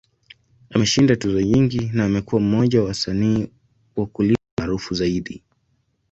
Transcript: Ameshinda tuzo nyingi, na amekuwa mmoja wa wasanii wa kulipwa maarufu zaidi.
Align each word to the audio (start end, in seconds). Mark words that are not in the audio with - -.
Ameshinda 0.69 1.15
tuzo 1.15 1.41
nyingi, 1.41 1.91
na 1.93 2.05
amekuwa 2.05 2.41
mmoja 2.41 2.81
wa 2.81 2.87
wasanii 2.87 3.47
wa 3.95 4.05
kulipwa 4.05 4.43
maarufu 4.59 4.93
zaidi. 4.95 5.43